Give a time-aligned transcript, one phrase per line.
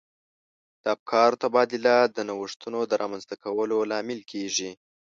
[0.81, 4.71] د افکارو تبادله د نوښتونو د رامنځته کولو لامل کیږي.